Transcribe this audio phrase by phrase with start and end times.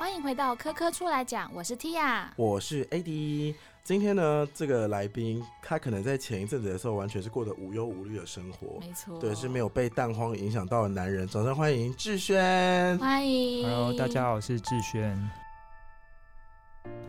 [0.00, 3.54] 欢迎回到科科出来讲，我是 Tia，我是 AD。
[3.84, 11.28] 今天呢，这个来宾他可能在前一阵子的时候，完全是过得无忧无虑的生活，没错，对，是没有被蛋荒影响到的男人。
[11.28, 15.30] 掌声欢迎志轩，欢迎，Hello，大家好，我是志轩。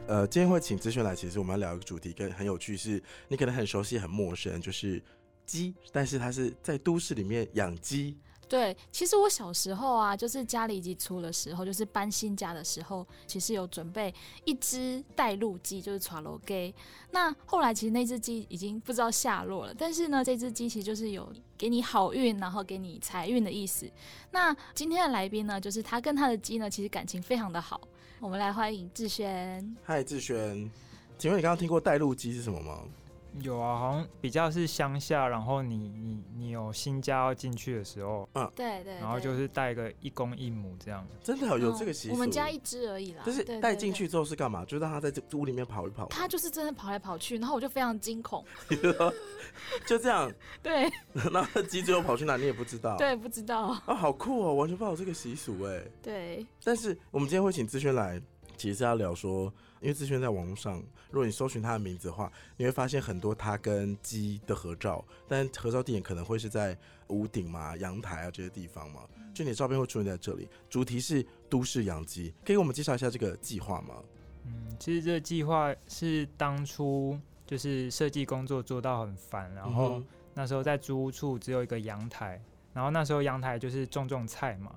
[0.10, 5.02] 呃，今天会请志轩来，其实我们要聊一个主题，跟很有趣，是你可能很熟悉、很陌生，就是
[5.46, 8.18] 鸡，但是他是在都市里面养鸡。
[8.52, 16.76] 对，其实我小时候啊，就是家里鸡出的时候，就是搬新家的时候，其实有准备一只带路鸡，就是 t r a g
[17.12, 23.90] 那后来其实那只鸡已经不知道下落了，但是呢，这只鸡其实就是有给你好运，然后给你财运的意思。
[24.31, 27.79] 那今天的来宾呢，就是他跟他的鸡呢，其实感情非常的好。
[28.20, 29.77] 我们来欢迎志轩。
[29.85, 30.70] 嗨，志轩，
[31.18, 32.81] 请问你刚刚听过带路鸡是什么吗？
[33.40, 42.13] 有啊，好像比较是乡下，然后你你你有新家要进去的时候，嗯，对对，然后就是带个一公一母这样，真的有这个习俗。
[42.13, 44.65] 我们家一只而已啦，就是带进去之后是干嘛？
[44.65, 46.07] 就让它在这屋里面跑一跑。
[46.07, 48.43] 它就是真的跑来跑去，然后我就非常惊恐。
[49.87, 50.91] 就这样， 对。
[51.13, 52.35] 那鸡最后跑去哪？
[52.35, 52.98] 你也不知道。
[52.98, 53.68] 对，不知道。
[53.85, 55.82] 啊，好酷哦，完全不知道这个习俗哎。
[56.02, 56.46] 对。
[56.63, 58.21] 但是我们今天会请志轩来。
[58.57, 69.02] 其实是要聊说，因为志轩在网络上，如果你搜寻他的名字的话，你会发现很多他跟鸡的合照，但合照地点可能会是在屋顶嘛、阳台啊这些地方嘛，
[69.34, 70.47] 就你的照片会出现在这里。
[70.69, 73.96] 主题是都市养鸡，可以给我们介绍一下这个计划吗？
[74.46, 80.02] 嗯，其实这个计划是当初就是设计工作做到很烦，然后
[80.35, 82.40] 那时候在租屋处只有一个阳台，
[82.72, 84.75] 然后那时候阳台就是种种菜嘛，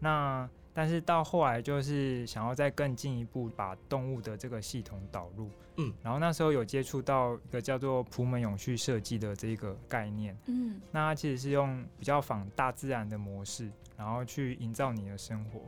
[0.00, 0.50] 那。
[0.80, 15.60] 但是到后来就是想要再更进一步把动物的这个系统导入，嗯，然后那时候有接触到一个叫做普门永续设计的这个概念，嗯，那它其实是用比较仿大自然的模式，然后去营造你的生活。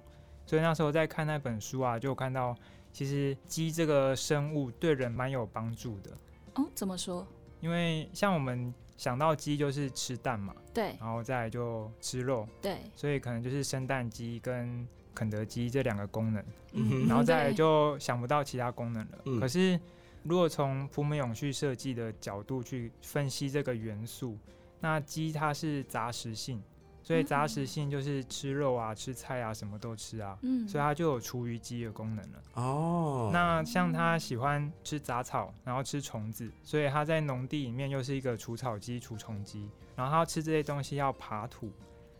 [0.46, 2.56] 所以那时候在看那本书啊，就看到
[2.90, 6.10] 其实鸡这个生物对人蛮有帮助的。
[6.54, 7.26] 哦，怎么说？
[7.60, 19.40] 因为像我们想到鸡就是吃蛋嘛，对，然后再就吃肉，对，所以可能就是生蛋鸡跟肯德基这两个功能，嗯，然后再就想不到其他功能了。
[19.40, 19.78] 可是
[20.22, 24.38] 如果从普美永续设计的角度去分析这个元素，
[24.80, 26.62] 那鸡它是杂食性。
[27.04, 32.42] 所以杂食性就是吃肉啊、吃菜啊，什么都吃啊，嗯，所以它就有厨余鸡的功能了。
[32.54, 39.68] 哦，那像它喜欢吃杂草，然后吃虫子，所以它在农地里面又是一个除草机、除虫机。
[39.96, 41.72] 然后它吃这些东西要爬土，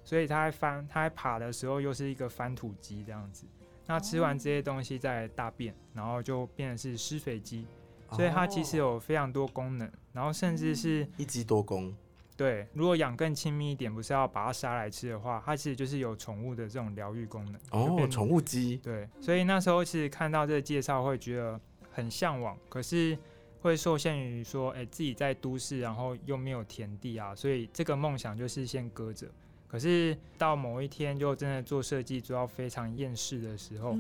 [0.05, 3.47] 所以它在翻、它在爬的时候又是一个翻土机这样子。
[3.87, 7.67] 那吃完这些东西再大便，然后就变成是施肥机。
[8.13, 11.95] 所以它其实有非常多功能，然后甚至是一机多功。
[12.37, 18.77] 对，如果养更亲密一点，不是要把它杀来吃的话，它其实就是有宠物的这种疗愈功能哦，宠物鸡。
[18.79, 21.61] 对，所以那时候其实看到这个介绍，会觉得
[21.91, 23.17] 很向往，可是
[23.61, 29.27] 会受限于说，哎，自己在都市，然后又没有田地啊，所以这个梦想就是先搁着。
[29.73, 33.97] 可是到某一天，就真的做设计做到非常厌世的时候，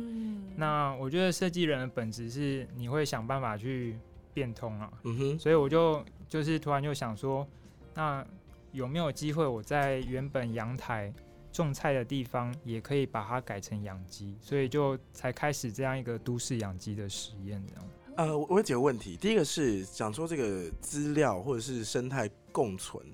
[0.54, 3.98] 那我觉得设计人的本质是你会想办法去
[4.34, 4.92] 变通啊。
[5.04, 7.46] 嗯哼，所以我就就是突然就想说。
[7.94, 8.26] 那
[8.72, 11.12] 有没有机会我在原本阳台
[11.52, 14.34] 种菜的地方，也可以把它改成养鸡？
[14.40, 17.62] 所以就才开始这样一个都市养鸡的实验。
[17.68, 17.84] 这样。
[18.16, 19.14] 呃，我有几个问题。
[19.14, 23.04] 第一个是讲说这个资料或者是生态共存，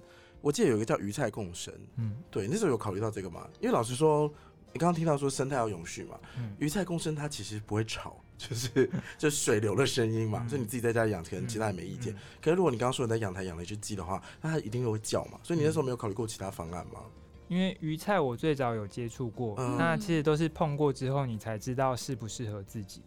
[0.41, 1.73] 我记得有一个叫鱼菜共生。
[1.97, 3.49] 嗯，对，那时候有考虑到这个吗？
[3.61, 4.33] 因为老实说。
[4.71, 6.21] 你刚刚听到说生态要永续嘛？
[6.37, 10.47] 嗯鱼菜共生它其实不会吵， 就是 就水流的声音嘛。
[10.47, 12.15] 所以你自己在家养，可能其他也没意见。
[12.43, 15.41] 可是如果你刚刚说你在阳台养了一只鸡的话，那它一定会叫嘛。
[15.43, 17.01] 所以你那时候没有考虑过其他方案吗？
[17.49, 23.01] 因为鱼菜我最早有接触过，那其实都是碰过之后你才知道适不适合自己，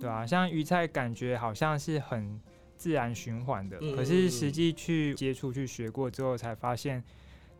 [0.00, 0.26] 对啊？
[0.26, 2.38] 像鱼菜感觉好像是很
[2.84, 7.02] 自然循环的，可是实际去接触去学过之后才发现，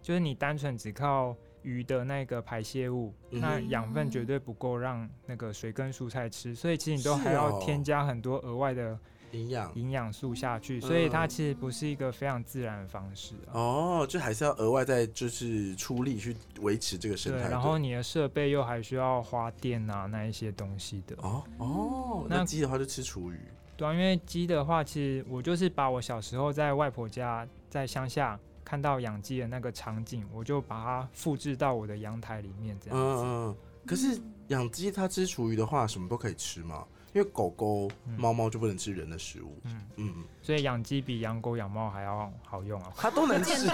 [0.02, 1.34] 就是你单纯只靠。
[1.62, 8.98] 鱼的那个排泄物，那养分绝对不够让那个水跟蔬菜吃，所以其实你都还要添加很多额外的
[9.32, 23.40] 营养营养素下去，所以它其实不是一个非常自然的方式哦，就还是要额外再就是出力去维持这个生态，然后你的设备又还需要花电啊那一些东西的哦哦，那鸡的话就吃厨余，
[23.76, 28.38] 对啊，因为鸡的话，其实我就是把我小时候在外婆家在乡下。
[28.66, 33.22] 看到养鸡的那个场景，我就把它复制到我的阳台里面，这样子。
[33.22, 33.56] 嗯嗯。
[33.84, 34.18] 可是
[34.48, 36.82] 养鸡它吃厨余的话，什么都可以吃吗？
[37.12, 39.60] 因为狗狗、猫猫就不能吃人的食物。
[39.64, 40.24] 嗯嗯。
[40.40, 42.92] 所以养鸡比养狗、养猫还要好用啊！
[42.96, 43.68] 它都能吃。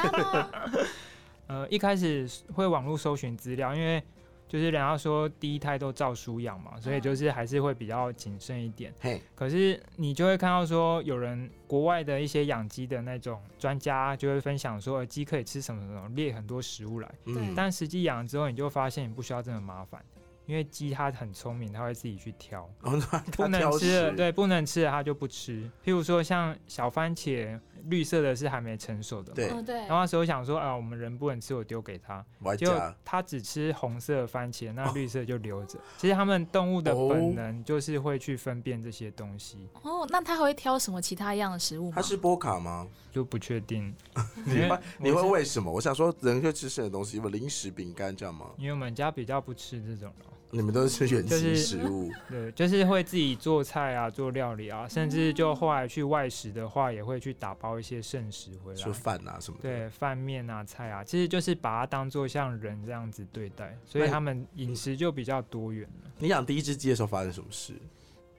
[1.47, 4.03] 呃，一开始会网络搜寻资料，因为
[4.51, 8.93] 就是人家说第一胎都照书养嘛，所以就是还是会比较谨慎一点。
[8.99, 17.09] 嘿，可是你就会看到说，有人国外的一些养鸡的那种专家就会分享说，鸡可以吃什么什么，列很多食物来。
[17.27, 20.05] 嗯，但实际养了之后，你就发现你不需要这么麻烦。
[20.47, 25.63] 因为鸡它很聪明，它会自己去挑，不能吃的对，不能吃的它就不吃。
[25.85, 29.77] 譬如说像小番茄，绿色的是还没成熟的，对对。
[29.81, 32.25] 然后那时候想说啊，我们人不能吃，我丢给他，
[32.57, 32.73] 就
[33.05, 35.79] 它只吃红色番茄，那绿色就留着。
[35.99, 39.69] 其实他们动物的本能就是会去分辨这些东西。
[39.83, 41.93] 哦，那他还会挑什么其他一样的食物吗？
[41.97, 42.87] 它是波卡吗？
[43.13, 43.95] 就不确定。
[44.45, 45.71] 你会你会为什么？
[45.71, 48.47] 我想说，人会吃剩的东西，有零食、饼干这样吗？
[48.57, 50.13] 因为我们家比较不吃这种
[50.53, 66.11] 你们都是吃原形食物， 对，就是会自己做菜啊，做料理啊，甚至就后来去外食的话，也会去打包一些剩食回来，就饭啊什么的，对，饭面啊菜啊，其实就是把它当做像人这样子对待，所以他们饮食就比较多元了。
[66.19, 67.75] 你养第一只鸡的时候发生什么事？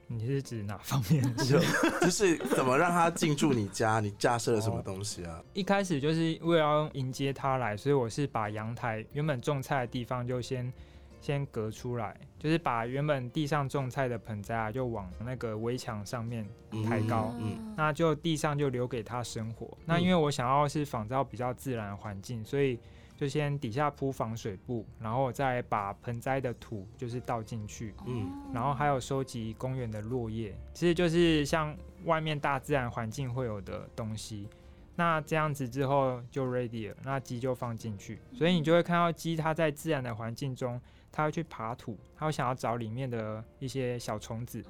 [0.08, 1.24] 你是指哪方面？
[1.38, 1.58] 就
[2.02, 4.02] 就是怎么让它进驻你家？
[4.02, 5.42] 你架设了什么东西啊？
[5.54, 10.70] 一开始就是为了要迎接它来，所以我是把阳台原本种菜的地方就先。
[11.22, 16.44] 先隔出来，就是把原本地上种菜的盆栽啊，就往那个围墙上面
[16.84, 19.78] 抬高，嗯，那就地上就留给他生活。
[19.86, 22.80] 那因为我想要是仿照比较自然的环境，所以
[23.16, 34.50] 就先底下铺防水布，然后再把盆栽的土就是倒进去，嗯，然后还有收集公园的落叶，其实就是像外面大自然环境会有的东西。
[34.96, 40.82] 那这样子之后就 ready 了，那鸡就放进去，所以你就会看到鸡它在自然的环境中。
[41.12, 44.64] 它会去爬土，它会想要找里面的一些小虫子，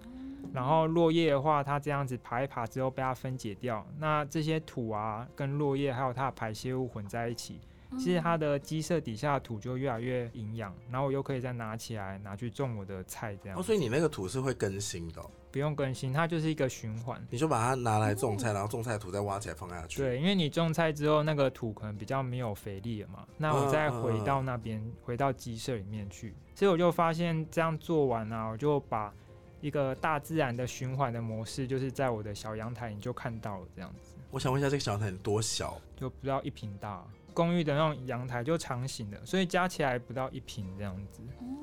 [0.54, 7.60] 然后落叶的话，它这样子爬一爬之后被它分解掉，那这些土啊跟落叶还有它的排泄物混在一起，
[7.98, 13.58] 其实它的鸡舍底下的土就越来越营养，然后我又可以再拿起来拿去种我的菜这样。
[13.58, 15.22] 哦，所以你那个土是会更新的。
[15.52, 17.22] 不用更新，它就是一个循环。
[17.30, 20.02] 你就把它拿来种菜，然后种菜土再挖起来放下去。
[20.02, 23.28] 对，因为你种菜之后，那个土可能比较没有肥力了嘛。
[23.38, 26.34] 那我再回到那边，回到鸡舍里面去。
[26.56, 29.14] 所以我就发现这样做完啊，我就把
[29.60, 34.16] 一个大自然的循环的模式，就是在我的小阳台你就看到了这样子。
[34.30, 35.78] 我想问一下，这个小阳台多小？
[35.98, 41.22] 就不到一平大，公寓的那种阳台就长形的，所以加起来不到一平这样子。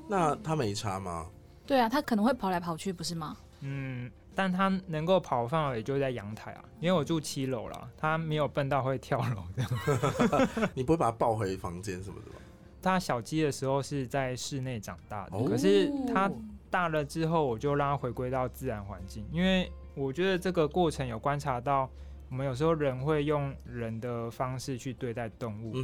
[0.09, 1.26] 那它没差吗？
[1.67, 3.37] 对啊，它可能会跑来跑去，不是吗？
[3.61, 10.69] 嗯，但它能够跑范围就在阳台啊，因为我住七楼了，它没有笨到会跳楼这样。
[10.75, 12.37] 你不会把它抱回房间什么的吗？
[12.81, 16.31] 它小鸡的时候是在室内长大的，可是它
[16.71, 21.88] 大了之后，我就让它回归到自然环境，因为我觉得这个过程有观察到。
[22.30, 25.75] 我们有时候人会用人的方式去对待动物，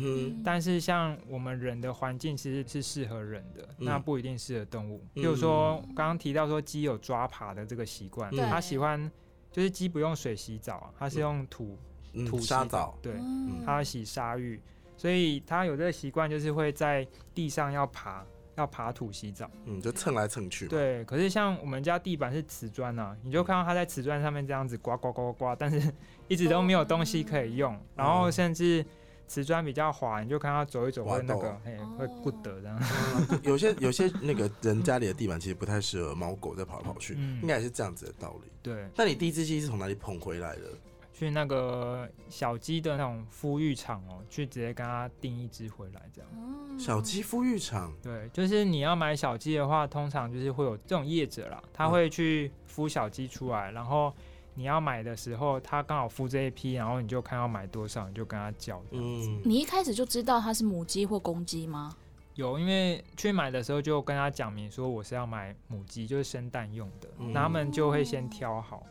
[0.44, 5.02] 但是像我们人的环境其实是适合人的，那不一定适合动物。
[5.14, 9.10] 比如说刚刚提到说鸡有抓爬的这个习惯，它喜欢
[9.50, 11.78] 就是鸡不用水洗澡，它是用土
[12.26, 13.14] 土沙澡，对，
[13.64, 14.60] 它洗沙浴，
[14.96, 18.24] 所以它有这个习惯，就是会在地上要爬。
[18.56, 20.66] 要爬土洗澡，嗯，就蹭来蹭去。
[20.68, 25.92] 对，可是像我们家地板是瓷砖呐，你就看到它在瓷砖上面这样子刮刮刮刮，但是
[26.28, 27.76] 一直都没有东西可以用。
[27.96, 28.84] 然后甚至
[29.26, 32.80] 瓷砖比较滑，你就看它走一走会那个，嘿，会不得这样。
[33.42, 38.52] 有些有些那个人家里的地板其实不太适合猫狗在跑来跑去，应该也是这样子的道理。
[38.62, 38.88] 对。
[38.94, 40.62] 那你第一只鸡是从哪里捧回来的？
[41.14, 46.30] 去那个小鸡的那种孵育场哦，去直接跟他订一只回来，这样。
[46.76, 47.94] 小鸡孵育场。
[48.02, 54.12] 对，就是你要买小鸡的话，通常就是会有这种业者啦，他会去孵小鸡出来，然后
[54.54, 58.82] 你要买的时候，他刚好孵这一批，然后你就看要买多少，你就跟他叫。
[58.90, 59.40] 嗯。
[59.44, 61.96] 你一开始就知道它是母鸡或公鸡吗？
[62.34, 68.84] 有，因为去买的时候就跟他讲明说我是要买母鸡，就是生蛋用的，他们就会先挑好。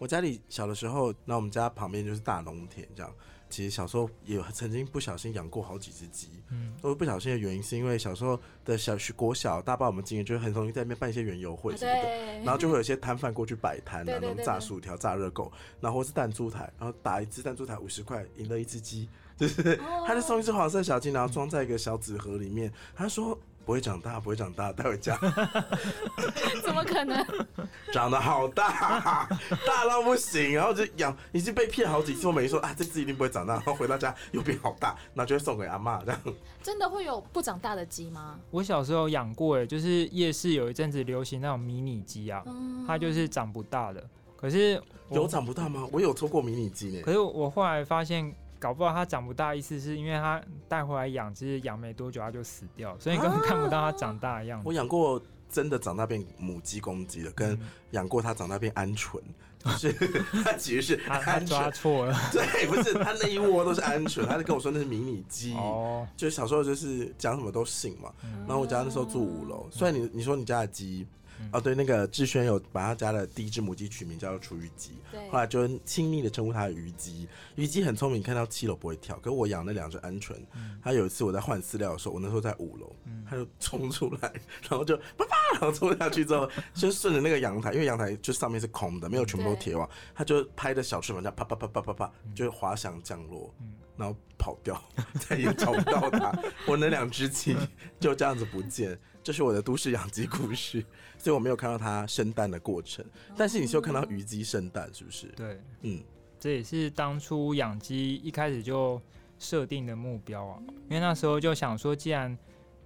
[0.00, 3.14] 我家里小的时候，那我们家旁边就是大农田，这样。
[3.50, 19.76] 其实小时候也曾经不小心养过好几只鸡，嗯，都不小心的原因，是因为小时候的小学国小大爸我们经验就是很容易在那边办一些园游会什么的，然后就会有一些 摊贩过去摆摊啊，那种炸薯条、炸热狗，然后是弹珠台，然后打一只弹珠台五十块，赢了一只鸡， 就是
[20.06, 23.38] 他就送一只黄色小鸡，然后装在一个小纸盒里面，他说。
[23.64, 25.16] 不会长大，不会长大，带回家。
[26.62, 27.24] 怎么可能？
[27.92, 29.28] 长得好大，
[29.66, 32.26] 大到不行，然后就养，已经被骗好几次。
[32.26, 36.20] 我每次说啊，这只一定不会长大，然后回到家又变好大，那就会送给阿妈这样。
[36.62, 38.38] 真的会有不长大的鸡吗？
[38.50, 42.42] 我小时候养过，哎，就是夜市有一阵子流行那种迷你鸡啊，
[42.86, 44.04] 它就是长不大的。
[44.36, 45.86] 可是有长不大吗？
[45.92, 47.02] 我有抽过迷你鸡呢。
[47.02, 48.34] 可是我后来发现。
[48.60, 54.68] 搞不好它长不大，意思是因为它带回来养，其实养没多久它就死掉，所以你根本看不到它长大的样子。
[54.68, 57.58] 我养过真的长大变母鸡公鸡的，跟
[57.92, 59.18] 养过它长大变鹌鹑。
[59.62, 59.92] 就是，
[60.44, 68.10] 它其实是它抓错了，对，不是它那一窝都是鹌鹑，它就跟我说那是迷你鸡，哦，就小时候就是讲什么都信嘛。
[68.46, 71.06] 然后我家那时候住五楼，虽然你你说你家的鸡。
[71.52, 74.92] 哦，对，那个志轩有把他家的第一只母鸡取名叫做雏鱼鸡，
[75.30, 77.28] 后来就亲昵的称呼它的鱼鸡。
[77.56, 79.18] 鱼鸡很聪明，看到七楼不会跳。
[79.18, 80.34] 可我养那两只鹌鹑，
[80.82, 82.94] 它有一次我在换饲料的时候，我那时候在五楼，
[83.28, 84.32] 它就冲出来，
[84.68, 93.52] 然后就啪 啪，然后冲下去之后，就顺着那个阳台，因为阳台就上面是空的，没有全部都铁网，它就拍着小翅膀，这样啪啪啪啪啪啪，就滑翔降落，
[94.00, 94.82] 然后跑掉，
[95.28, 96.32] 再也找不到它。
[96.66, 97.54] 我那两只鸡
[98.00, 98.98] 就这样子不见。
[99.22, 100.82] 这是我的都市养鸡故事，
[101.18, 103.04] 所以我没有看到它生蛋的过程。
[103.36, 105.26] 但是你是有看到鱼鸡生蛋，是不是？
[105.36, 106.02] 对，嗯，
[106.38, 109.00] 这也是当初养鸡一开始就
[109.38, 110.58] 设定的目标啊。
[110.88, 112.36] 因为那时候就想说，既然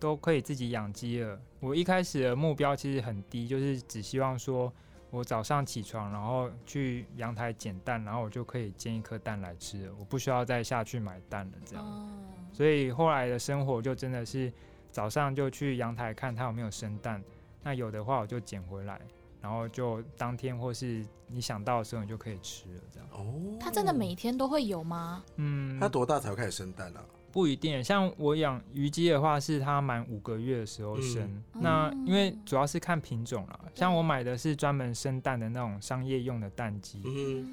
[0.00, 4.70] 都可以自己养鸡了，我一开始的目标其实很低，就是只希望说
[5.14, 11.52] 我早上起床，然后去阳台捡蛋，然后我就可以煎一颗蛋来吃了，我不需要再下去买蛋了。
[11.64, 12.18] 这样，
[12.52, 14.52] 所以后来的生活就真的是。
[14.90, 17.20] 早上就去阳台看它有没有生蛋，
[17.64, 19.00] 那有的话我就捡回来，
[19.40, 23.08] 然后就当天或是你想到的时候你就可以吃了，这样。
[23.10, 25.24] 哦，它真的每天都会有吗？
[25.34, 27.00] 嗯，它多大才会开始生蛋呢？
[27.34, 31.42] 不一定，像我养鱼鸡的话，是它满五个月的时候生。
[31.54, 37.02] 那因为主要是看品种啦，像我买的是专门生蛋的那种商业用的蛋鸡，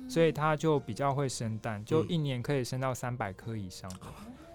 [0.07, 3.91] 所以它就比较会生蛋，就一年可以生到三百颗以上。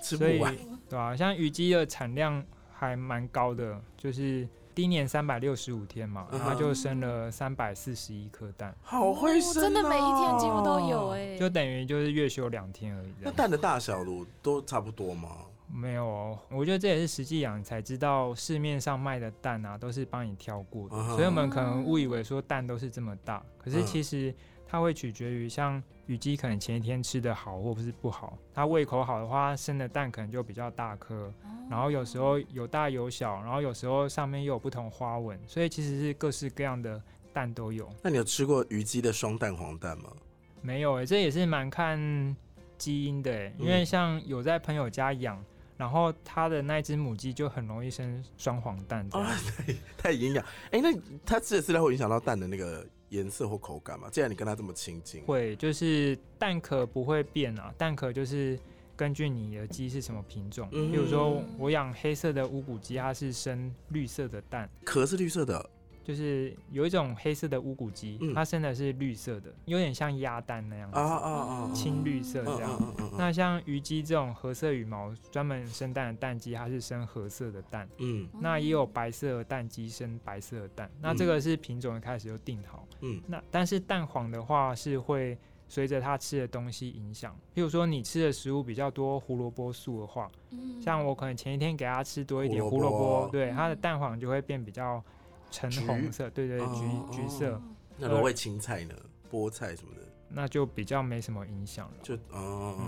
[0.00, 0.56] 吃不完，
[0.88, 1.16] 对吧？
[1.16, 2.44] 像鱼鸡的产量。
[2.78, 13.14] 还蛮高的，就是第一年三百六十五天嘛，它就生了三百四十一颗蛋，好会生，真的每一天几乎都有哎，就等于就是月休两天而已。
[13.22, 15.30] 那蛋的大小都都差不多吗？
[15.66, 24.34] 没有哦，我觉得这也是实际养才知道，市面上卖的蛋啊都是帮你挑过的，所以我们可能误以为说蛋都是这么大，可是其实。
[24.68, 28.38] 它会取决于像雨鸡，可能前一天吃的好或不是不好。
[28.54, 31.32] 它胃口好的话，生的蛋可能就比较大颗，
[31.68, 37.88] 然后有时候有大有小，然后有时候上面又有不同花纹，所以其实是各式各样的蛋都有。
[38.02, 40.10] 那你有吃过鱼鸡的双蛋黄蛋吗？
[40.62, 42.36] 没有诶，这也是蛮看
[42.78, 45.44] 基因的，因为像有在朋友家养，
[45.76, 49.04] 然后他的那只母鸡就很容易生双黄蛋。
[49.10, 50.44] 啊， 太太营养。
[50.70, 52.86] 哎，那它吃的饲料会影响到蛋的那个？
[53.16, 58.58] 颜色或口感嘛，既然你跟它这么亲近，会就是蛋壳不会变啊，蛋壳就是
[58.94, 65.70] 根据你的鸡是什么品种，比如说我养黑色的乌骨鸡，它是生绿色的蛋，壳是绿色的。
[66.06, 72.94] 就是有一种黑色的乌骨鸡，它生的是绿色的，有点像鸭蛋那样子，青绿色这样。
[73.18, 77.88] 那像鱼鸡这种褐色羽毛专门生蛋的蛋鸡，它是生褐色的蛋。
[77.98, 80.88] 嗯，那也有白色的蛋鸡生白色的蛋。
[81.00, 82.86] 那这个是品种一开始就定好。
[83.00, 85.36] 嗯，那但是蛋黄的话是会
[85.66, 87.36] 随着它吃的东西影响。
[87.52, 90.30] 譬如说你吃的食物比较多胡萝卜素的话，
[90.80, 95.02] 像我可能前一天给它吃多一点胡萝卜，对它的蛋黄就会变比较。
[95.56, 97.60] 橙红色，对对，橘橘色。
[97.96, 98.94] 那如果青菜呢？
[99.30, 101.94] 菠菜什么的，那就比较没什么影响了。
[102.02, 102.78] 就哦，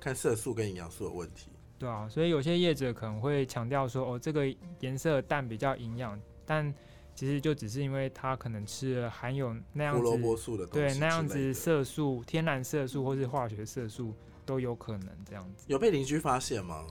[0.00, 1.50] 看色素跟营养素的问题。
[1.78, 4.44] 对啊，所以有些业者可能会强调说，哦，这个
[4.80, 6.72] 颜色蛋比较营养，但
[7.14, 14.14] 其实就只是因为它可能吃了含有那样子胡萝卜素的，对那样子色素、天然色素或是化学色素
[14.44, 15.66] 都有可能这样子。
[15.68, 16.86] 有被邻居发现吗？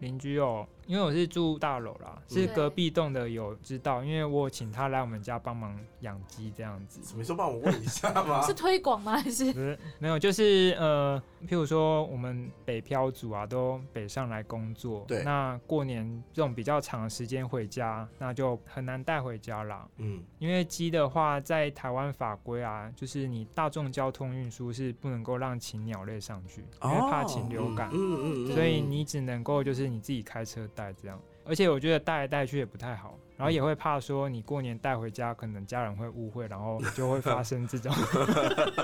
[0.00, 0.66] 邻居哦。
[0.90, 7.00] 因为我是住大楼啦，是隔壁栋的有知道，因为我请他来我们家帮忙养鸡这样子。
[7.16, 8.42] 你说帮我问一下 吗？
[8.42, 9.16] 是推广吗？
[9.16, 9.52] 还是？
[9.52, 19.86] 不是，没有，就是呃，譬如说我们北漂族啊，都北上来工作，对，那过年这种比较长的时间回家，那就很难带回家啦。
[19.98, 30.68] 嗯，因为鸡的话，在台湾法规啊，就是你大众交通运输是不能够让禽鸟类上去，因为怕禽流感，嗯嗯，所以你只能够就是你自己开车。
[30.80, 37.92] 带这样，而且我觉得带来带去也不太好，然后也会怕说你过年带回家，可能家人会误会，然后就会发生这种，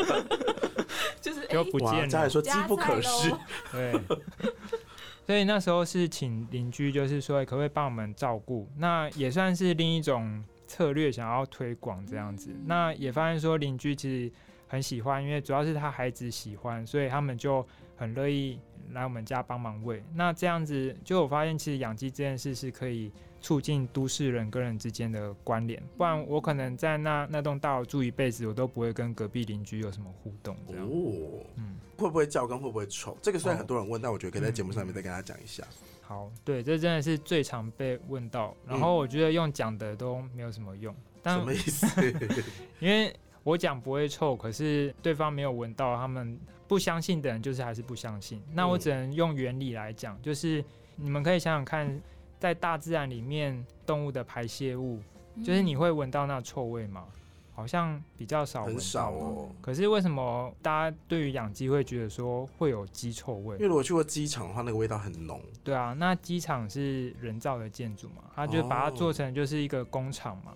[1.23, 2.07] 就是就不见了。
[2.07, 3.33] 家人说机不可失，
[3.73, 3.95] 对。
[5.27, 12.51] 所以那时候是请邻居，就是说可不可以帮我们照顾，那也算是另一种策略，想要推广这样子。
[12.67, 14.33] 那也发现说邻居其实
[14.69, 18.59] 很喜欢，因为主要是他孩子喜欢，所以他们就很乐意
[18.93, 20.03] 来我们家帮忙喂。
[20.15, 23.11] 那这样子，就我发现其实养鸡这件事是可以
[23.41, 30.57] 促进都市人跟人之间的关联，不然我可能在那那栋大楼住一辈子，我都不会跟隔壁邻居有什么互动。
[30.69, 33.17] 这样，哦，嗯，会不会叫跟会不会臭？
[33.21, 35.65] 这个虽然很多人问，但我觉得可以在节目上面再跟大家讲一下。
[36.03, 40.95] 好，对，这真的是最常被问到，然后我觉得用讲的都没有什么用。
[41.21, 41.87] 但什么意思？
[42.79, 43.13] 因为
[43.47, 46.37] 我讲不会臭，可是对方没有闻到，他们
[46.67, 48.43] 不相信的人就是还是不相信。
[48.53, 50.65] 那我只能用原理来讲，就是
[50.97, 52.03] 你们可以想想看，
[52.41, 55.01] 在大自然里面动物的排泄物，
[55.45, 57.07] 就是你会闻到那臭味吗？
[57.57, 59.49] 好像比较少，很少哦。
[59.63, 63.57] 可是为什么大家对于养鸡会觉得说会有鸡臭味？
[63.57, 65.41] 因为如果去过机场的话，那个味道很浓。
[65.65, 70.53] 对啊，那机场是人造的建筑嘛，它就把它做成就是一个工厂嘛，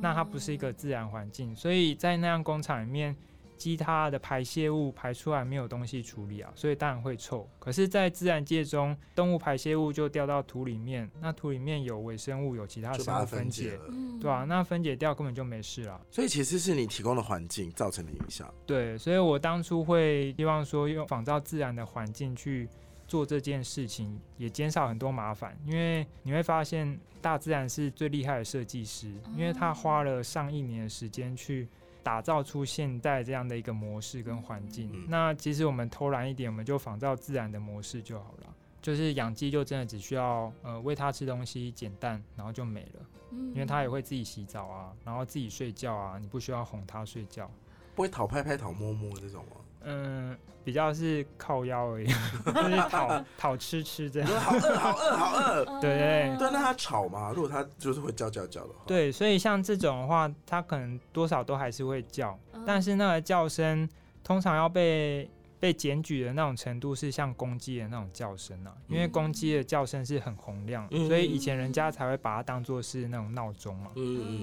[0.00, 3.16] 那它不是一个自然环境，所以在那样工厂里面。
[3.62, 7.48] 鸡它的排泄物排出来没有东西处理啊，所以当然会臭。
[7.60, 13.78] 可是，在自然界中，动物排泄物就掉到土里面，那土里面有微生物，有其他生物分解，
[14.20, 14.44] 对吧？
[14.48, 16.00] 那分解掉根本就没事了。
[16.10, 18.52] 所以其实是你提供的环境造成的影响。
[18.66, 22.68] 对，所以我当初会希望说用仿造自然的环境去
[23.06, 25.56] 做这件事情，也减少很多麻烦。
[25.64, 31.68] 因为你会发现，大自然是最厉害的设计师，因为他花了上一年的时间去。
[32.02, 38.54] 打造出现代这样的一个模式跟环境，那其实我们偷懒一点，我们就仿照自然的模式就好了。
[38.80, 43.06] 就是养鸡就真的只需要呃喂它吃东西、捡蛋，然后就没了。
[43.30, 47.48] 嗯，因为它也会自己洗澡啊，然后自己睡觉啊，你不需要哄它睡觉。
[47.94, 49.56] 不会讨拍拍、讨摸摸这种吗？
[49.84, 52.06] 嗯，比较是靠腰而已，
[52.44, 54.28] 就是讨讨吃吃这样。
[54.40, 55.64] 好饿，好饿，好饿。
[55.80, 57.32] 对对对，那他吵嘛？
[57.34, 58.80] 如果他就是会叫叫叫的话。
[58.86, 63.88] 对，所以像这种的话，他可能多少都还是会叫，但是那个叫声
[64.22, 65.28] 通常要被。
[65.62, 73.92] 被检举的那种程度是像公鸡的那种叫声啊，因为公鸡的叫声是很洪亮，所以以前人家才会把它当做是那种闹钟嘛。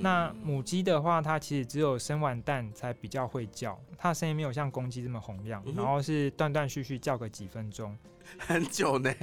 [0.02, 7.94] 那母鸡的话，它其实只有生完蛋才比较会叫，它的声音没有像公鸡这么洪亮，然后是断断续续叫个几分钟，
[8.40, 9.14] 很久呢。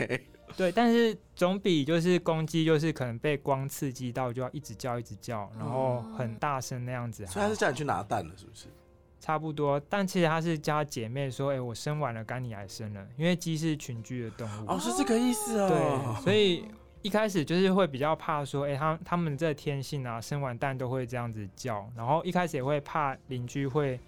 [0.55, 7.25] 对，但是总比就是公鸡就是可能被光刺激到就要一直叫一直叫，然后很大声那样子。
[7.25, 8.67] 所以它是叫你去拿蛋了，是不是？
[9.27, 15.69] 差不多，但其实他是叫姐妹说：“哎，我生完了，该你来生了。”因为鸡是群居的动物，哦，是这个意思哦。
[15.69, 16.65] 对，所以
[17.03, 23.99] 一开始就是会比较怕说：“哎，他他们这天性啊，生完蛋都会这样子叫。”然后一开始也会怕邻居会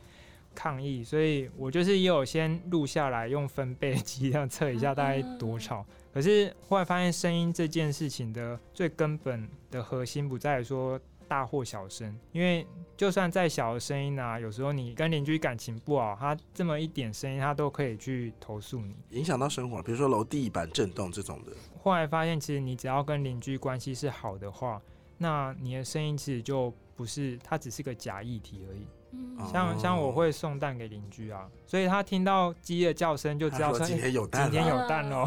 [0.55, 5.85] 抗议，所以我就是也有先录下来，用分贝机这样测一下大概多吵。
[6.15, 10.97] 可是后来发现，声音这件事情的最根本的核心不在说。
[11.29, 21.53] 大或小声，因为就算再小的声音啊，有时候你跟邻居感情不好，他这么一点声音，他都可以去投诉你，影响到生活，比如说楼地板震动这种的。
[21.83, 24.81] 后来发现，其实你只要跟邻居关系是好的话，
[25.19, 28.87] 那你的声音其实就不是，它只是个假议题而已。
[29.51, 35.25] 像像我会送蛋给邻居啊，所以他听到鸡的叫声就知道今天有蛋，今天有蛋哦。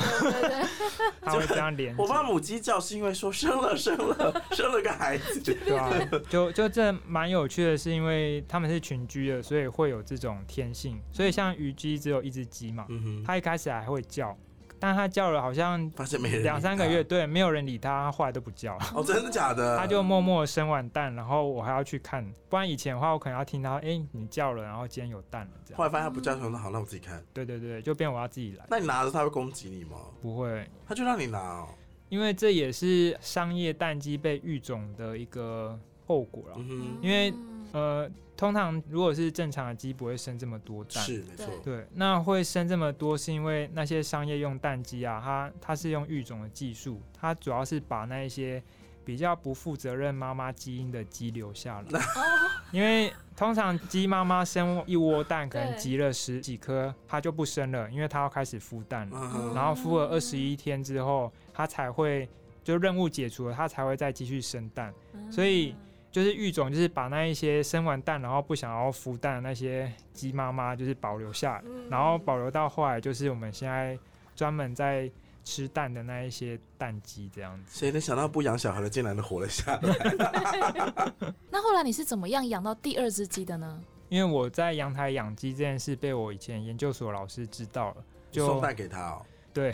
[1.21, 1.95] 他会这样连。
[1.97, 5.91] 我怕母鸡叫是因为说生了生了生了个孩子，对吧？
[6.29, 10.99] 就就这蛮有趣的，是因为他们是群居的，所以会有这种天性。
[11.11, 12.85] 所以像虞姬只有一只鸡嘛，
[13.25, 14.37] 它一开始还会叫。
[14.81, 18.75] 但他叫了，好像发现没人两三个月，对，没有人理他，后来都不叫。
[18.95, 19.77] 哦，真的假的？
[19.79, 25.77] 他就默默生完蛋，然后我还要去看，不然以前的话，我可能要听到，哎，你叫了，然后今天有蛋了，这样。
[25.77, 27.23] 后来发现他不叫，说那好，那我自己看。
[27.31, 28.65] 对对对，就变我要自己来。
[28.67, 29.97] 那你拿着他会攻击你吗？
[30.19, 31.67] 不会，他就让你拿哦。
[32.09, 36.55] 因为这也是商业蛋鸡被育种的一个后果了。
[36.57, 37.33] 嗯因为
[37.71, 38.09] 呃。
[38.37, 41.45] 通常如果是正常的鸡不会生这么多蛋，是没错。
[41.63, 48.59] 对，那会生这么多是因为那些商业用蛋鸡啊，它它是用育种的技术，它主要是把那一些
[49.05, 52.01] 比较不负责任妈妈基因的鸡留下来。
[52.73, 59.53] 因为通常鸡妈妈生一窝蛋，可能集了十几颗，它就不生了，因为它要开始孵蛋了。
[59.53, 62.27] 然后孵了二十一天之后，它才会
[62.63, 64.91] 就任务解除了，它才会再继续生蛋。
[65.29, 65.75] 所以。
[66.11, 73.97] 就是育种，就是把那一些生完蛋然后不想要孵蛋的那些鸡妈妈，就是保留下，然后保留到后来，就是我们现在
[74.35, 75.09] 专门在
[75.43, 77.79] 吃蛋的那一些蛋鸡这样子。
[77.79, 81.33] 谁能想到不养小孩的竟然能活了下来？
[81.49, 83.81] 那后来你是怎么样养到第二只鸡的呢？
[84.09, 89.25] 因为我在阳台养鸡这件事被我以前研究所老师知道了，就送蛋给他哦。
[89.53, 89.73] 对，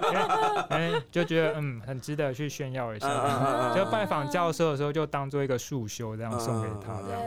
[0.70, 3.74] 哎，就觉得嗯，很值得去炫耀一下。
[3.74, 7.22] 就拜访教授的时候，就当做一个束修这样送给他这样。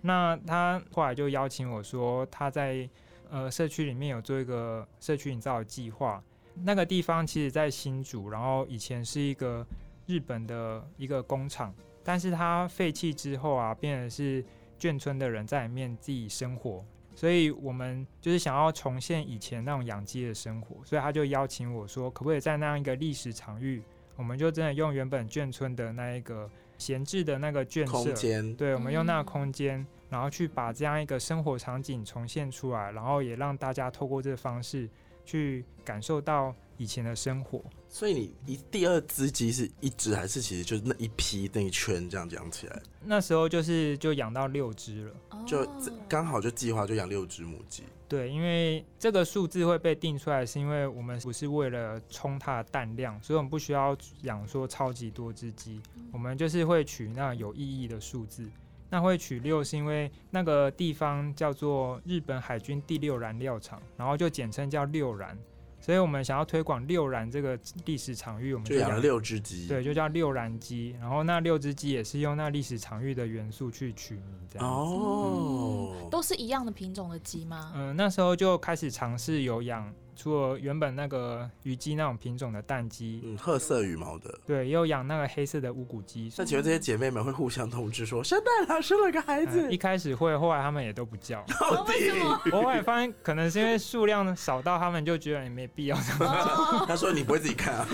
[0.00, 2.88] 那他后来就邀请我说，他在
[3.30, 6.22] 呃社区里面有做一个社区营造的计划。
[6.62, 9.66] 那个地方其实在新竹，然后以前是一个
[10.06, 14.44] 日本的一个工厂，但是它废弃之后啊，变成是
[14.78, 16.84] 眷村的人在里面自己生活。
[17.14, 23.82] 所以我们就是想要重现以前那种养鸡的生活，所以他就邀请我说，可不可以在那样一个历史场域，
[24.16, 34.88] 我们就真的用原本眷村的那一个闲置的那个圈空间，对，我们用那个空间，然后去把这样一个生活场景重现出来，然后也让大家透过这个方式
[35.24, 36.54] 去感受到。
[36.76, 42.82] 以前的生活，所以你一第二只鸡是一只还是其实就是那一批那一圈这样养起来？
[43.04, 45.14] 那时候就是就养到六只了，
[45.46, 45.64] 就
[46.08, 47.84] 刚好就计划就养六只母鸡。
[48.08, 58.50] 对，因为这个数字会被定出来，是因为我们不是为了冲它的蛋量，所以我们不需要养说超级多只鸡，我们就是会取那有意义的数字。
[58.94, 65.36] 那会取六是因为那个地方叫做日本海军第六燃料厂，然后就简称叫六燃。
[65.80, 70.96] 所以我们想要推广六燃这个历史场域，我们就养了六只鸡，对，就叫六燃鸡。
[71.00, 77.72] 然后那六只鸡也是用那历史场域的元素去取名，这样哦，都是一样的品种的鸡吗？
[77.74, 79.92] 嗯，那时候就开始尝试有养。
[80.16, 86.32] 除了原本那个鱼鸡那种品种的蛋鸡，嗯，褐色羽毛的，对，又养那个黑色的乌骨鸡。
[86.36, 89.70] 那请问这些姐妹们会互相通知说生蛋了，生了个孩子？
[89.70, 91.44] 一开始会，后来他们也都不叫。
[91.88, 92.40] 为什么？
[92.52, 95.96] 我后来发现可能是因为数量少到他们就觉得也没必要。
[96.86, 97.88] 他说你不会自己看啊？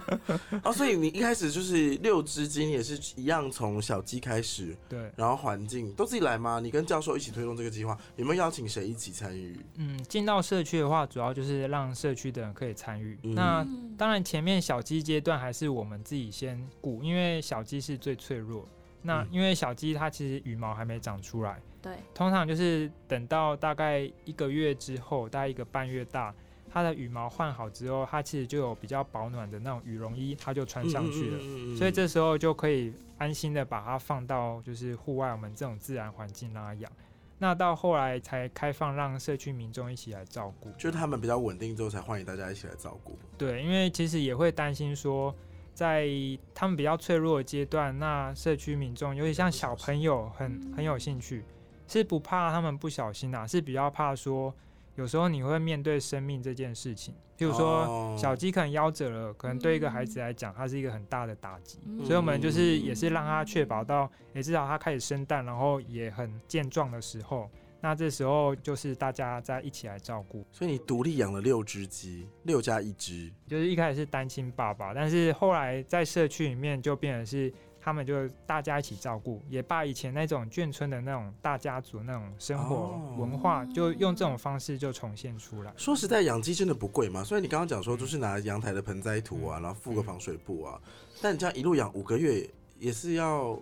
[0.64, 6.60] 哦，所以你一开始就是六只鸡，你也是一样从小鸡开始，对，然后环境都自己来吗？
[6.62, 9.58] 你跟教授一起推动这个计划，有没有邀请谁一起参与？
[9.76, 11.57] 嗯，进到社区的话，主要就是。
[11.66, 13.18] 让社区的人可以参与。
[13.34, 13.66] 那
[13.96, 18.68] 当然，前面小鸡阶段还是我们自己先顾，因为小鸡是最脆弱。
[19.00, 26.34] 那因为小鸡它其实羽毛还没长出来，对，通常就是等到大概一个月之后，大概一个半月大，
[26.68, 31.76] 它的羽毛换好之后，它其实就有比较保暖的那种羽绒衣，它就穿上去了。
[31.76, 36.90] 所以这时候就可以安心的把它放到就是户外我们这种自然环境让它养。
[37.38, 43.16] 那到后来才开放让社区民众一起来照顾，就是他们比较稳定之后才欢迎大家一起来照顾。
[43.36, 45.34] 对，因为其实也会担心说，
[45.72, 46.08] 在
[46.54, 51.44] 他们比较脆弱的阶段，那社区民众尤其像小朋友很很有兴趣，
[51.86, 54.54] 是不怕他们不小心啊，是比较怕说。
[54.98, 61.78] 有时候你会面对生命这件事情，譬如说小鸡可能夭折了，可能对一个孩子来讲，它是一个很大的打击。
[62.04, 67.48] 所以，我们就是也是让它确保到，也至少它开始生蛋，然后也很健壮的时候，
[67.80, 70.44] 那这时候就是大家在一起来照顾。
[70.50, 77.54] 所以你独立养了六只鸡，六加一只，就是一开始是单亲爸爸，但是后来在社区里面就变成是。
[77.80, 85.72] 他们就大家一起照顾，也把以前那种眷村的那种大家族那种生活文化，就用这种方式就重现出来。
[85.76, 87.24] 说实在，养鸡真的不贵嘛？
[87.24, 90.80] 虽然你刚刚讲说，就是拿阳台的盆栽土啊，然后附个防水布啊，
[91.22, 93.58] 但你这样一路养五个月，也是要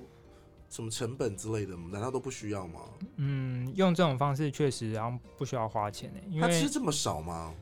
[0.68, 2.80] 什么成本之类的，难道都不需要吗？
[3.16, 6.20] 嗯，用这种方式确实，然后不需要花钱呢。
[6.28, 7.54] 因为吃这么少吗？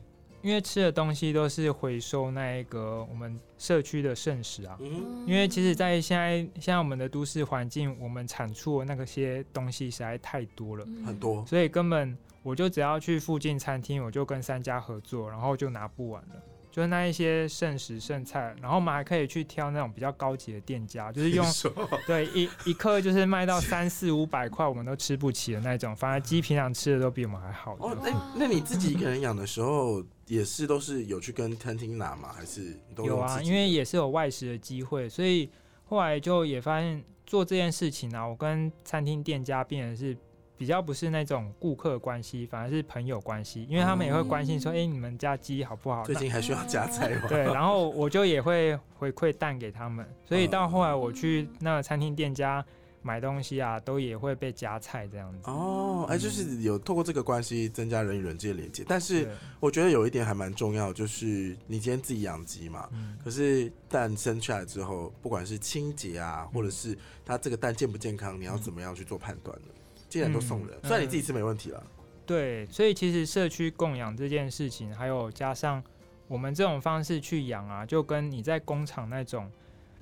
[0.45, 4.77] 因为吃的东西都是回收那一个我们社区的剩食啊，
[5.25, 16.35] 因为其实，在现在现在我们的都市环境，我们产出的那个些东西实在太多了，很多，所以根本我就只要去附近餐厅，我就跟三家合作，然后就拿不完了。
[16.75, 21.45] 就是那一些剩食剩菜，然后我们还可以去挑那种比较高级的店家，就是用
[22.05, 25.95] 对一一克就是卖到三四五百块，我们都吃不起的那种。
[25.95, 27.77] 反而鸡平常吃的都比我们还好。
[27.79, 32.33] 哦，那那你自己一个人养的时候，也是都是有去跟餐厅拿吗？
[32.35, 33.41] 还是有啊？
[33.41, 35.49] 因为也是有外食的机会，所以
[35.85, 40.17] 后来就也发现做这件事情啊，我跟餐厅店家变成是。
[40.57, 46.03] 比较不是那种顾客关系，反而是朋友关系，因为他们也会关心说，哎，你们家鸡好不好？
[46.03, 47.27] 最近还需要加菜吗？
[47.27, 52.65] 对，然后我就也会回馈蛋给他们，所以到后来我去那个餐厅店家
[53.01, 55.39] 买东西啊，都也会被加菜这样子。
[55.43, 58.83] 哦，哎，就是有透过这个关系增加人与人之间连接。
[58.87, 62.89] 但是我觉得有一点还蛮重要，就是你今天自己养鸡嘛，
[63.23, 69.67] 可是蛋生出来之后，不管是清洁啊，或者是它这个蛋健不健康，你要怎么样去做判断呢？
[70.15, 71.83] 既然都送人，虽然你自己吃没问题了。
[72.25, 75.83] 对，所以其实社区供养这件事情，还有加上
[76.29, 79.51] 我们这种方式去养啊，就跟你在工厂那种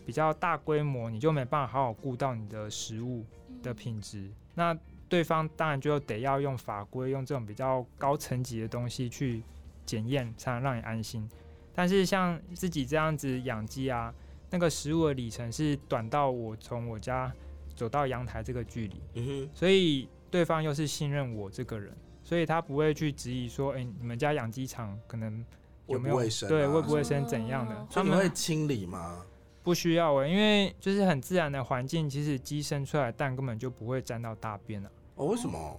[0.05, 3.25] 比较大规模，你就没办法好好顾到你的食物
[3.63, 4.29] 的品质。
[4.53, 4.77] 那
[5.09, 9.41] 对方当然就得要用法规，用这种比较高层级的东西去
[9.83, 11.27] 检验，才能让你安心。
[11.73, 14.13] 但是像自己这样子养鸡啊，
[14.51, 17.33] 那个食物的里程是短到我从我家。
[17.83, 21.93] 走到阳台这个距离，所以对方又是信任我这个人，
[22.23, 25.43] 所以他不会去质疑说，哎，你们家养鸡场可能
[25.87, 27.87] 有没有卫生对卫不卫生怎样的？
[27.91, 29.25] 他们会清理吗？
[29.63, 34.89] 不需要哎，因为就是很自然的环境，其实鸡生出来蛋根本就不会沾到大便啊。
[35.15, 35.77] 哦，为什么？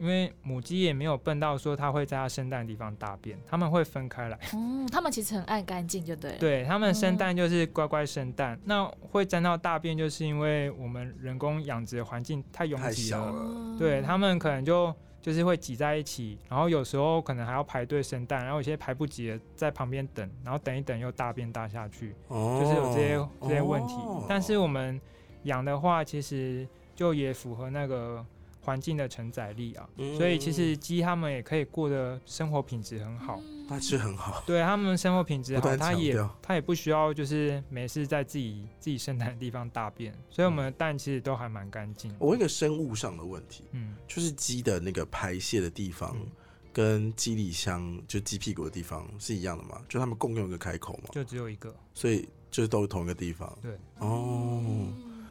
[0.00, 4.38] 因为母鸡也没有笨到说它会在它生蛋的地方大便，它们会分开来。
[4.54, 6.32] 嗯，它们其实很爱干净，就对。
[6.38, 8.58] 对，它们生蛋就是乖乖生蛋。
[8.64, 13.76] 那会沾到大便，就是因为我们人工养殖的环境太拥挤了。
[13.76, 23.94] 对，它们可能就就是会挤在一起，然后有时候可能还要排队生蛋，然后有些排不及的在旁边等，然后等一等又大便大下去，就是有这些这些问题。
[24.28, 25.00] 但是我们
[25.42, 28.24] 养的话，其实就也符合那个。
[28.68, 42.14] 环境的承载力啊，所以其实鸡它们也可以过得生活品质很好，它吃很好，对它们生活品质好，它也它也不需要就是没事在自己自己生产的地方大便，所以我们的蛋其实都还蛮干净。
[42.18, 46.14] 我一个生物上的问题，嗯，就是鸡的那个排泄的地方
[46.70, 49.80] 跟鸡里箱就鸡屁股的地方是一样的吗？
[49.88, 51.08] 就他们共用一个开口吗？
[51.12, 53.58] 就只有一个，所以就是都是同一个地方。
[53.62, 54.62] 对，哦，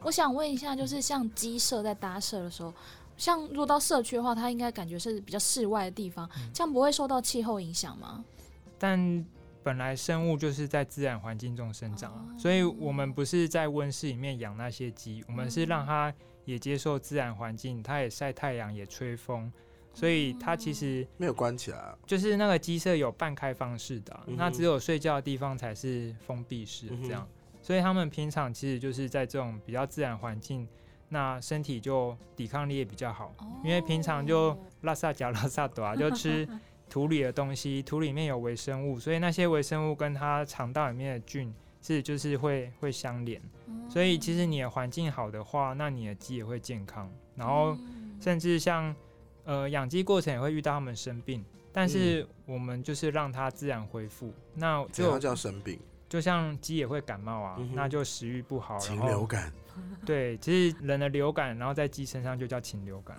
[0.02, 2.74] 我想问一下，就是像鸡舍在搭设的时候。
[3.18, 8.24] 像如果到社区的话，它应该感觉是比较室外的地方，这样不会受到气候影响吗？
[8.78, 9.26] 但
[9.62, 19.52] 本来生物就是在自然环境中生长，啊所以我们不是在温室里面养那些鸡，我们是让它也接受自然环境，它也晒太阳，也吹风，
[19.92, 27.28] 所以它其实没有关起来，就是那个鸡舍有半开放式的，那只有睡觉的地方才是封闭式这样，
[27.60, 30.66] 所以他们平常其实就是在这种比较自然环境。
[31.08, 36.46] 那身体就抵抗力也比较好，因为平常就拉萨加拉萨多啊， 就吃
[36.88, 43.40] 土里的东西，土里面有微生物，所以那些微生物跟它肠道里面的菌是就是会会相连，
[43.88, 47.76] 所以其实你的环境好的话，那你的鸡也会健康，然后
[48.20, 48.94] 甚至像
[49.44, 59.52] 呃养鸡过程也会遇到它们生病，但是我们就是让它自然恢复，那就叫生病，就像鸡也会感冒啊，那就食欲不好，禽流感。
[60.06, 63.16] 对，其实人的流感，然后在鸡身上就叫禽流感。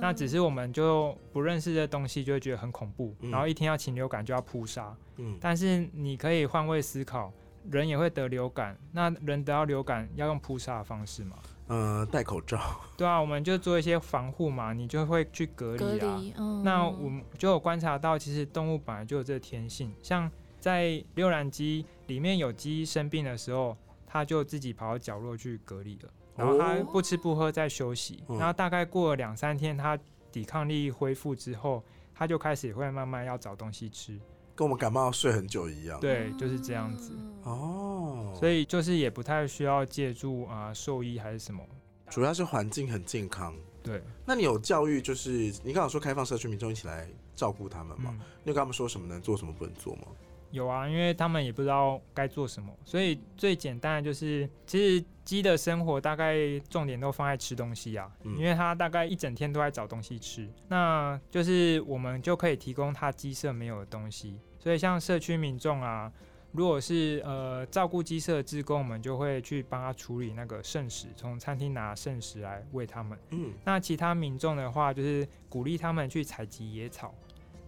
[0.00, 3.14] 那只是我们就不认识的东西，就会觉得很恐怖。
[3.22, 4.96] 然后一听到禽流感就要扑杀。
[5.16, 7.32] 嗯，但是你可以换位思考，
[7.70, 8.78] 人也会得流感。
[8.92, 11.36] 那人得到流感要用扑杀的方式吗？
[11.66, 12.58] 呃，戴口罩。
[12.96, 15.98] 对啊，我们就做一些防护嘛，你就会去隔离
[16.32, 16.62] 啊。
[16.64, 23.76] 那我们就有观察到，其实动物本来就有这个天性，像在溜卵鸡里面有鸡生病的时候。
[24.10, 29.98] 他就自己跑到角落去隔离了，然后他不吃不喝在休息，然后大概过了两三天，他
[30.32, 34.18] 抵抗力恢复之后，他就开始也会慢慢要找东西吃，
[34.54, 36.00] 跟我们感冒要睡很久一样。
[36.00, 37.12] 对，就是这样子。
[37.42, 41.62] 哦，所以就是也不太需要借助啊兽医还是什么，
[42.08, 43.54] 主要是环境很健康。
[43.82, 45.30] 对，那你有教育就是
[45.62, 48.14] 你刚刚说开放社区民众一起来照顾他们吗？
[48.42, 50.08] 你有跟他们说什么能做什么不能做吗？
[50.50, 56.36] 有啊，因为他们也不知道该做什么，所以最简单的就是，其实鸡的生活大概
[56.70, 64.40] 重点都放在吃东西啊，因为它大概一整天都在找东西吃，那就是我们就可以提供它鸡舍没有的东西。
[64.58, 66.10] 所以像社区民众啊，
[66.52, 73.18] 如果是呃照顾鸡舍的职工，我们就会去帮他处理那个剩食，从餐厅拿剩食来喂他们。
[73.30, 77.14] 嗯，那其他民众的话，就是鼓励他们去采集野草。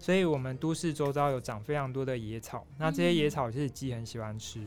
[0.00, 4.58] 所以，我们都市周遭有长非常多的野草，那这些野草其实鸡很喜欢吃，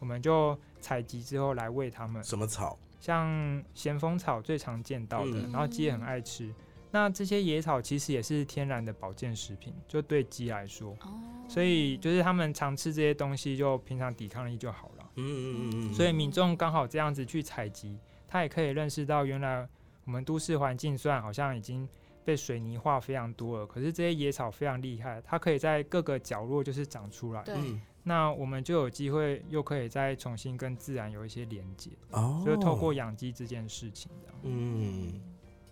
[0.00, 2.22] 我们就采集之后来喂它们。
[2.24, 2.76] 什么草？
[2.98, 6.52] 像咸丰草最常见到的，然后鸡也很爱吃。
[6.90, 10.90] 那这些野草其实也是天然的保健食品，就对鸡来说。
[11.02, 11.22] 哦。
[11.48, 15.10] 所以就是他们常吃这些东西，就平常抵抗力就好了。
[15.14, 15.94] 嗯嗯嗯嗯。
[15.94, 19.68] 所以民众刚好这样子去采集，他也可以认识到，原来
[20.04, 21.88] 我们都市环境虽然好像已经。
[22.24, 27.42] 被水泥化非常多了，可是这些野草非常厉害，它可以在各个角落就是长出来。
[27.42, 27.54] 对，
[28.02, 31.90] 那我们就有机会又可以再重新跟自然有一些连接。
[32.10, 34.32] 哦，就是透过养鸡这件事情的。
[34.42, 35.20] 嗯，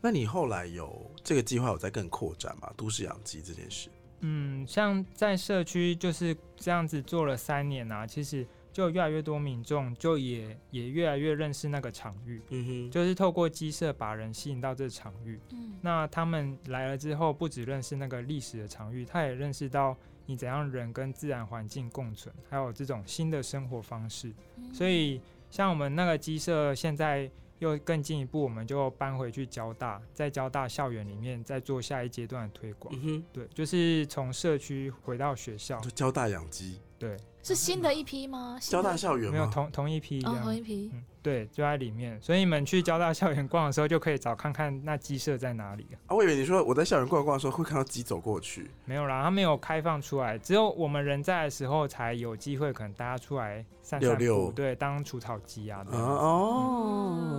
[0.01, 2.73] 那你后来有这个计划有在更扩展吗？
[2.77, 3.91] 都市养鸡这件事？
[4.21, 8.47] 嗯，像在社区就是这样子做了三年啊，其实。
[8.79, 24.33] 就越来越多民众就也也越来越认识那个场域，嗯哼，就是透过鸡舍把人吸引到这个场域，嗯，那他们来了之后，不只认识那个历史的场域，他也认识到你怎样人跟自然环境共存，还有这种新的生活方式。
[24.73, 32.95] 所以像我们那个鸡舍现在又更进一步，我们就搬回去交大，在交大校园里面再做下一阶段的推广。
[32.95, 37.17] 嗯哼，对，就是从社区回到学校，就交大养鸡，对。
[37.49, 38.59] 是新的一批吗？
[38.61, 42.21] 交大校园没有同同一批，同一批，嗯，对，就在里面。
[42.21, 45.97] 所以你们去交大校园逛的时候，就可以找看看那鸡舍在哪里啊。
[46.15, 55.83] 我以为你说我在校园逛逛的时候会看到鸡走过去，没有啦，它没有开放出来，只有我们人在的时候才有机会，可能大家出来散散步，对，当除草鸡啊。
[55.91, 57.35] 哦，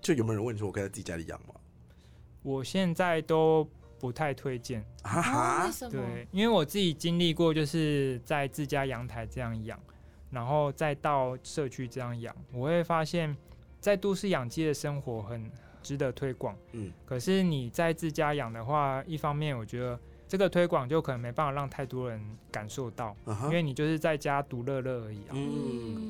[0.00, 1.54] 就有没有人问你说我可以在自己家里养吗？
[2.42, 3.68] 我现在都。
[4.02, 4.84] 不太推荐，
[5.64, 5.92] 为什么？
[5.92, 9.78] 对，因为我自己经历过，就是在自家阳台这样养，
[10.28, 13.36] 然后再到社区这样养，我会发现，
[13.78, 15.48] 在都市养鸡的生活很
[15.84, 16.56] 值得推广。
[16.72, 19.96] 嗯，可是你在自家养的话，一方面我觉得。
[20.32, 22.18] 这个推广就可能没办法让太多人
[22.50, 25.36] 感受到，因为你就是在家独乐乐而已啊。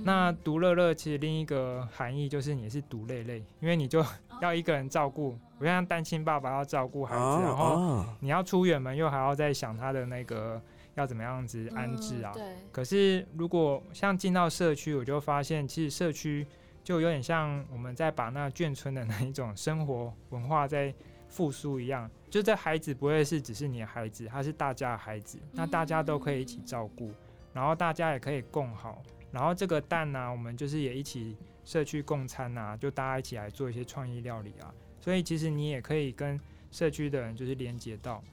[0.05, 4.01] 那独乐乐其实另一个含义就是你是独累累，因为你就
[4.41, 10.63] 要一个人照顾，不像单亲爸爸要照顾孩子，然后你要出远门又还要再想他的那个
[10.95, 12.31] 要怎么样子安置啊。
[12.33, 12.45] 对。
[12.71, 16.47] 可是如果像进到社区，我就发现其实社区
[16.85, 20.95] 就有点像我们在把那眷村的那一种生活文化在。
[21.33, 27.13] 复苏一样，就这孩子不会是只是你的孩子，他是大家的孩子，那大家都可以一起照顾，
[27.53, 36.41] 然后大家也可以共好，然后这个蛋呢，我们就是也一起社区共餐啊，就大家一起来做一些创意料理啊，所以其实你也可以跟
[36.71, 38.25] 社区的人就是连接到，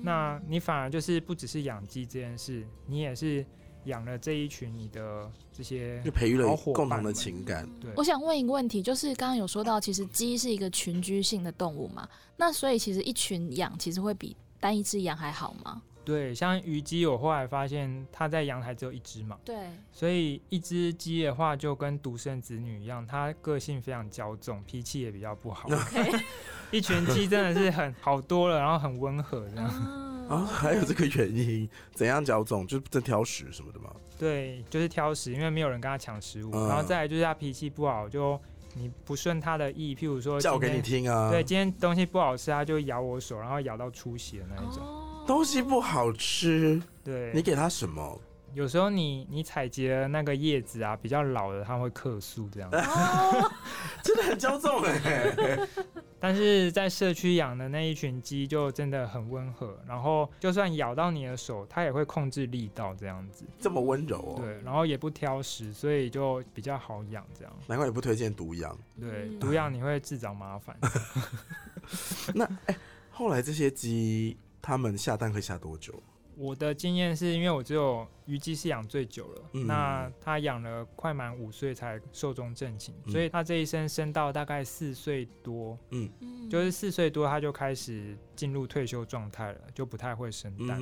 [0.00, 3.44] 那你反而就是不只是养鸡这件事，你也是。
[3.84, 7.68] 养了这一群你的这些，就培育了共同的情感。
[7.80, 12.08] 对，我想问一个问题，就是刚刚有说到，其实鸡是一个群居性的动物嘛？
[12.36, 15.82] 那所以其实一群养，其实会比单一只养还好吗？
[16.04, 19.38] 对，像鱼鸡，我后来发现它在阳台只有一只嘛。
[19.44, 19.70] 对。
[19.92, 25.68] 所以一只鸡的话，就跟独生子女一样，它个性非常骄纵，脾气也比较不好。
[26.72, 30.01] 一群鸡真的是很好多了，然后很温和这样。
[30.28, 31.68] 啊，还有这个原因？
[31.94, 32.66] 怎样脚肿？
[32.66, 33.90] 就是在挑食什么的吗？
[34.18, 36.50] 对，就是挑食，因为没有人跟他抢食物。
[36.68, 38.40] 然后再来就是他脾气不好，就
[38.74, 41.30] 你不顺他的意，譬如说叫给你听啊。
[41.30, 44.82] 对，今天东西不好吃，他就咬我手，然后咬到出血的那一种。
[45.26, 48.20] 东西不好吃，对，你给他什么？
[48.54, 52.70] 有时候你你采集的那个叶子啊，比较老的，它会克数这样。
[54.02, 55.68] 真的很骄纵哎。
[56.22, 63.44] 但是在社区养的那一群鸡就真的很温和，然后就算咬到你的手，它也会控制力道这样子。
[63.58, 64.40] 这么温柔哦。
[64.40, 67.52] 对，然后也不挑食，所以就比较好养这样。
[67.66, 68.78] 难怪你不推荐独养。
[69.00, 70.78] 对，独养你会自找麻烦。
[72.32, 72.76] 那哎，
[73.10, 76.00] 后来这些鸡它们下蛋会下多久？
[76.42, 86.10] 我的经验是因为我只有虞姬是养最久了，那他养了快满五岁才寿终正寝，所以他这一生生到大概四岁多，嗯，
[86.50, 90.80] 就是四岁多他就开始进入退休状态了，就不太会生蛋，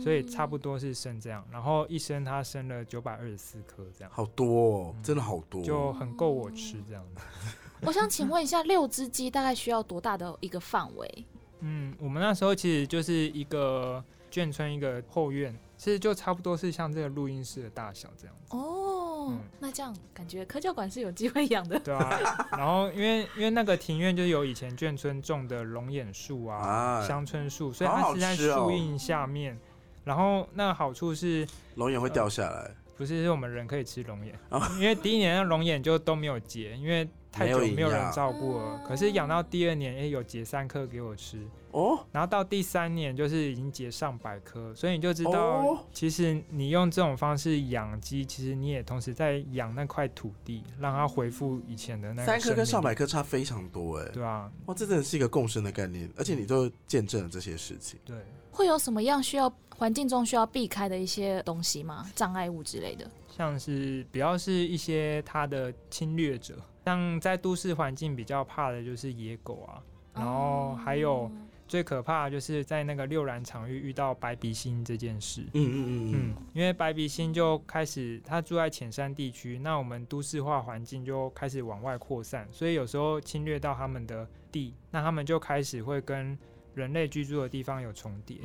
[0.00, 7.24] 所以差不多是生这样，然后一生他生了九百二十四颗这样，好多，哦，真的好多，就很够我吃这样子。
[7.82, 11.24] 我想请问一下，六只鸡大概需要多大的一个范围？
[11.62, 14.04] 嗯，我们那时候其实就是一个。
[14.30, 18.56] 眷村一个后院，其实就差不多是像这个录音室的大小这样子。
[18.56, 21.78] 哦，那这样感觉科教馆是有机会养的。
[21.80, 29.58] 对啊，然后因为因为那个庭院就有以前眷村种的龙眼树啊、香椿树，所以它是在树荫下面。
[30.02, 34.34] 然后那个好处是龙眼会掉下来，不是是我们人可以吃龙眼，
[34.78, 38.80] 因为第一年那龙眼就都没有结，因为太久没有人照顾了。
[38.86, 41.38] 可是养到第二年，哎，有结三颗给我吃。
[41.72, 52.26] 哦，然后到第三年就是已经结上百颗，所以你就知道，其实你用这种方式养鸡，其实你也同时在养那块土地，让它恢复以前的那。
[52.26, 58.00] 三颗跟上百颗差非常多，哎，对啊，哇，这真的是一个共生的概念，而且你都见证了这些事情。
[58.04, 58.16] 对，
[58.50, 62.10] 会有什么样需要环境中需要避开的一些东西吗？
[62.16, 63.08] 障碍物之类的？
[63.28, 69.82] 像是比较是一些它的侵略者，像在都市环境比较怕的就是野狗啊，
[70.14, 71.30] 然后还有。
[71.70, 75.42] 最可怕的就是在那个六然场域遇到白鼻星这件事。
[75.52, 86.36] 嗯嗯嗯嗯，因为白鼻星就开始，它住在浅山地区，那我们都市化环境就开始往外扩散，所以有时候侵略到他们的地，那他们就开始会跟。
[86.74, 88.38] 人类居住的地方有重叠，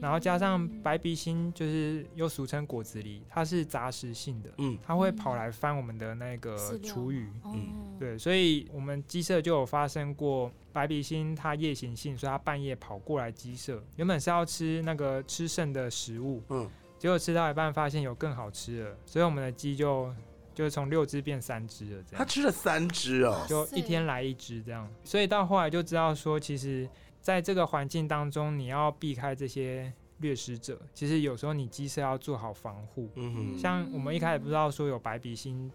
[0.00, 20.14] 然后加上白鼻星，就是又俗称果子狸，它是杂食性的，嗯，它会跑来翻我们的那个厨余，嗯，对，所以我们鸡舍就有发生过白鼻星，它夜行性，所以它半夜跑过来鸡舍，原本是要吃那个吃剩的食物，嗯，结果吃到一半发现有更好吃的，所以我们的鸡就
[20.54, 26.88] 就从六只变三只了，这样，它吃了三只哦，就一天来一只这样，所以到后来就知道说其实。
[27.26, 33.10] 在这个环境当中，你要避开这些掠食者，其实有时候你鸡舍要做好防护。
[33.16, 35.68] 嗯哼，像我们一开始不知道说有白鼻心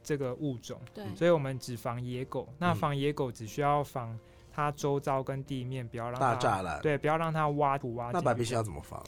[0.00, 2.48] 这个物种，对，所以我们只防野狗。
[2.56, 4.16] 那防野狗只需要防
[4.52, 8.12] 它周遭跟地面不要让大栅栏，对，不要让它挖土挖。
[8.12, 9.04] 那白鼻心要怎么防？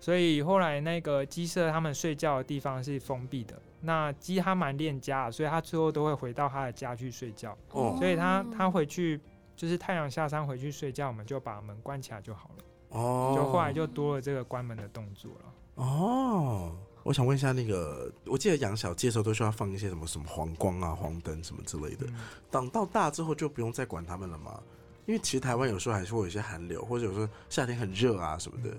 [0.00, 3.56] 所以后来那个鸡舍他们睡觉的地方是封闭的。
[3.82, 7.56] 那鸡它蛮恋家，所以它最后都会回到它的家去睡觉。
[7.70, 9.20] 哦，所以它它回去
[9.56, 12.64] 就是太阳下山回去睡觉，我们就把门关起来就好了。
[12.90, 15.54] 哦，就后来就多了这个关门的动作了。
[15.76, 22.06] 哦，我想问一下，那个我记得养小鸡的时候都需要放一些什么什么黄光啊、黄灯什么之类的。
[22.50, 24.62] 等到大之后就不用再管它们了吗？
[25.06, 28.76] 因为其实台湾有时候还是会有一些寒流，或者有时候夏天很热啊什么的。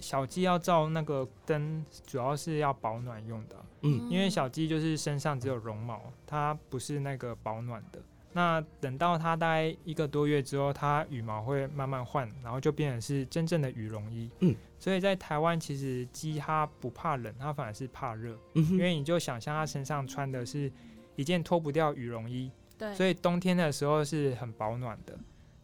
[0.00, 3.56] 小鸡要照那个灯，主要是要保暖用的。
[3.82, 8.00] 嗯，因为小鸡就是身上只有绒毛，它不是那个保暖的。
[8.36, 14.30] 那等到它大概一个多月之后，它羽毛会慢慢换，然后就变成是真正的羽绒衣。
[14.40, 18.38] 嗯，所以在台湾其实鸡它不怕冷，它反而是怕热。
[18.52, 20.70] 嗯因为你就想象它身上穿的是
[21.14, 25.18] 一件脱不掉羽绒衣，对，所以冬天的时候是很保暖的。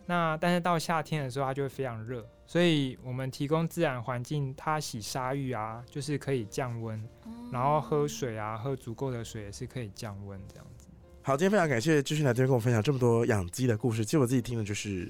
[0.07, 2.27] 那但是到夏天的时候，它就会非常热。
[2.47, 7.07] 所以我们提供自然环境，它洗沙浴啊，就是可以降温，
[7.53, 10.67] 然后喝水啊，喝足够的水也是可以降温这样。
[11.25, 14.05] 好，今天非常感谢志勋来这边跟我分享这么多养鸡的故事。
[14.05, 15.09] 其实我自己听的就是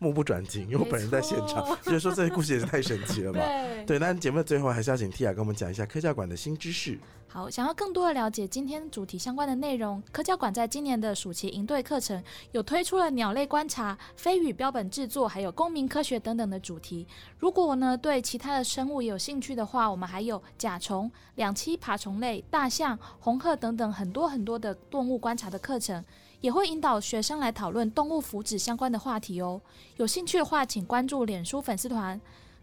[0.00, 3.40] 目不转睛，因为我本人在现场， 觉得说这些故事也是太神奇了吧。
[3.86, 6.98] 对，那节目的最后还是要请 Tia 跟我们讲一下科教馆的新知识。
[7.28, 12.20] 好，想要更多的了解今天主题相关的内容，科教馆在今年的暑期营队课程
[12.50, 17.06] 有推出了鸟类观察、飞羽标本制作，还有公民科学等等的主题。
[17.38, 26.04] 如果呢对其他的生物有兴趣的话，我们还有甲虫、两栖爬虫类、大象、红鹤等等很多很多的动物观察的课程，
[26.40, 29.60] 也会引导学生来讨论动物福祉相关的话题哦。
[29.96, 32.20] 有兴趣的话，请关注脸书粉丝团。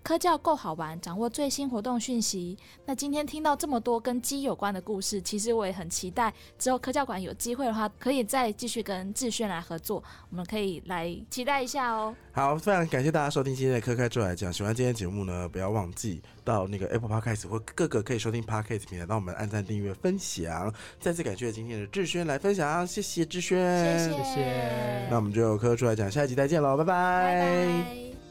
[0.08, 2.58] 科教够好玩，掌握最新活动讯息。
[2.86, 10.02] 那今天听到这么多跟鸡有关的故事，其实我也很期待之后科教馆有机会的话，可以再继续跟志轩来合作。
[10.30, 12.16] 我们可以来期待一下哦。
[12.32, 14.52] 好，非常感谢大家收听今天的科开出来讲。
[14.54, 20.74] 喜欢今天节目呢，不要忘记到那个 Apple Podcast 或各个可以收听 Podcast 平台，帮我们按赞、订阅、分享。
[21.02, 23.60] 再次感谢今天的志轩来分享，谢谢志轩，
[24.00, 25.08] 谢谢。
[25.10, 28.27] 那我们就科出来讲，下一集再见喽，拜拜。